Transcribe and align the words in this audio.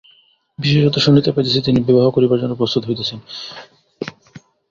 বিশেষত 0.59 0.95
শুনিতে 0.97 1.29
পাইতেছি, 1.31 1.59
তিনি 1.61 1.79
বিবাহ 1.81 2.05
করিবার 2.09 2.41
জন্য 2.41 2.53
প্রস্তুত 2.55 2.83
হইতেছেন। 2.85 3.19